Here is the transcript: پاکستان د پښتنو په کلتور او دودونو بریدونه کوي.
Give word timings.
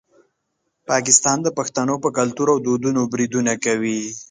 پاکستان 0.89 1.37
د 1.43 1.47
پښتنو 1.57 1.95
په 2.03 2.09
کلتور 2.17 2.47
او 2.53 2.57
دودونو 2.65 3.01
بریدونه 3.11 3.53
کوي. 3.65 3.99